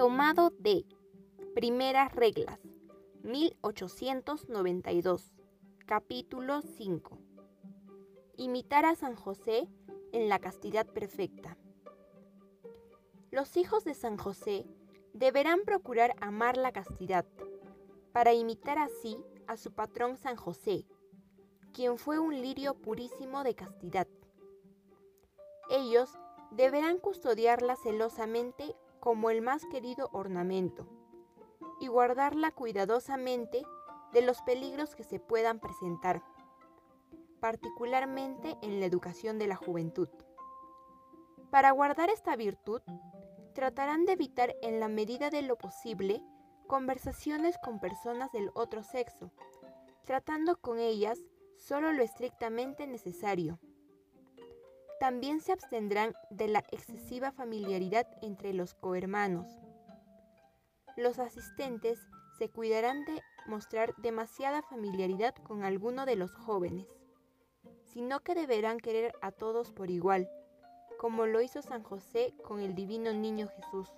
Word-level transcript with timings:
Tomado 0.00 0.48
de 0.58 0.86
Primeras 1.54 2.14
Reglas, 2.14 2.58
1892, 3.22 5.34
capítulo 5.84 6.62
5. 6.62 7.18
Imitar 8.38 8.86
a 8.86 8.94
San 8.94 9.14
José 9.14 9.68
en 10.12 10.30
la 10.30 10.38
castidad 10.38 10.86
perfecta. 10.86 11.58
Los 13.30 13.58
hijos 13.58 13.84
de 13.84 13.92
San 13.92 14.16
José 14.16 14.64
deberán 15.12 15.66
procurar 15.66 16.14
amar 16.22 16.56
la 16.56 16.72
castidad, 16.72 17.26
para 18.12 18.32
imitar 18.32 18.78
así 18.78 19.18
a 19.46 19.58
su 19.58 19.70
patrón 19.70 20.16
San 20.16 20.36
José, 20.36 20.86
quien 21.74 21.98
fue 21.98 22.18
un 22.18 22.40
lirio 22.40 22.72
purísimo 22.72 23.44
de 23.44 23.54
castidad. 23.54 24.08
Ellos 25.68 26.08
deberán 26.52 26.96
custodiarla 26.96 27.76
celosamente 27.76 28.74
como 29.00 29.30
el 29.30 29.42
más 29.42 29.64
querido 29.66 30.10
ornamento 30.12 30.86
y 31.80 31.88
guardarla 31.88 32.50
cuidadosamente 32.52 33.64
de 34.12 34.22
los 34.22 34.42
peligros 34.42 34.94
que 34.94 35.04
se 35.04 35.18
puedan 35.18 35.58
presentar, 35.58 36.22
particularmente 37.40 38.56
en 38.62 38.80
la 38.80 38.86
educación 38.86 39.38
de 39.38 39.46
la 39.46 39.56
juventud. 39.56 40.08
Para 41.50 41.70
guardar 41.70 42.10
esta 42.10 42.36
virtud, 42.36 42.82
tratarán 43.54 44.04
de 44.04 44.12
evitar 44.12 44.54
en 44.62 44.78
la 44.78 44.88
medida 44.88 45.30
de 45.30 45.42
lo 45.42 45.56
posible 45.56 46.22
conversaciones 46.66 47.56
con 47.64 47.80
personas 47.80 48.30
del 48.32 48.50
otro 48.54 48.82
sexo, 48.82 49.32
tratando 50.04 50.60
con 50.60 50.78
ellas 50.78 51.18
solo 51.56 51.92
lo 51.92 52.02
estrictamente 52.02 52.86
necesario 52.86 53.58
también 55.00 55.40
se 55.40 55.52
abstendrán 55.52 56.12
de 56.28 56.46
la 56.46 56.62
excesiva 56.70 57.32
familiaridad 57.32 58.06
entre 58.20 58.52
los 58.52 58.74
cohermanos. 58.74 59.46
Los 60.94 61.18
asistentes 61.18 61.98
se 62.38 62.50
cuidarán 62.50 63.06
de 63.06 63.22
mostrar 63.46 63.94
demasiada 63.96 64.60
familiaridad 64.60 65.34
con 65.36 65.64
alguno 65.64 66.04
de 66.04 66.16
los 66.16 66.34
jóvenes, 66.34 66.86
sino 67.82 68.20
que 68.20 68.34
deberán 68.34 68.78
querer 68.78 69.14
a 69.22 69.32
todos 69.32 69.72
por 69.72 69.90
igual, 69.90 70.28
como 70.98 71.24
lo 71.24 71.40
hizo 71.40 71.62
San 71.62 71.82
José 71.82 72.34
con 72.44 72.60
el 72.60 72.74
divino 72.74 73.14
niño 73.14 73.48
Jesús. 73.56 73.90